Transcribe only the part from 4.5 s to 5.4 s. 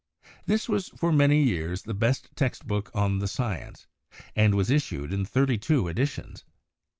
was issued in